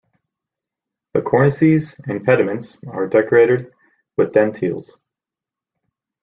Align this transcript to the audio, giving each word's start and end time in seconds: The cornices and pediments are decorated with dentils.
The 1.13 1.21
cornices 1.21 1.93
and 2.07 2.25
pediments 2.25 2.75
are 2.87 3.05
decorated 3.05 3.71
with 4.17 4.31
dentils. 4.31 4.97